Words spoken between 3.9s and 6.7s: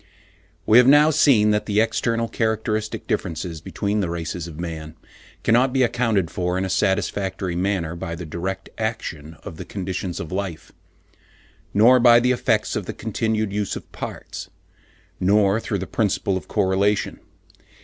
the races of man cannot be accounted for in